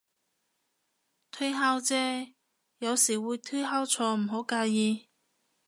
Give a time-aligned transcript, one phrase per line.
[1.29, 2.33] 推敲啫，
[2.79, 5.09] 有時會推敲錯，唔好介意